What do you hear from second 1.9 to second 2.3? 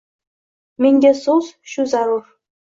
zarur.